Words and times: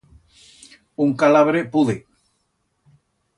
Un 1.05 1.09
calavre 1.23 1.61
pude. 1.75 1.95